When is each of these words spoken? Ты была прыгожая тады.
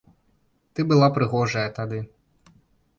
Ты 0.73 0.83
была 0.93 1.11
прыгожая 1.19 1.69
тады. 1.79 1.99